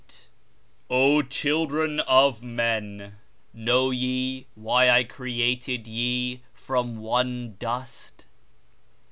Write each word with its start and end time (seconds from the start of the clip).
[K] 0.09 0.15
O 0.89 1.21
Children 1.21 1.99
of 1.99 2.41
Men! 2.41 3.17
Know 3.53 3.91
ye 3.91 4.47
why 4.55 4.89
I 4.89 5.03
created 5.03 5.85
ye 5.85 6.41
from 6.55 6.97
one 6.97 7.55
dust? 7.59 8.25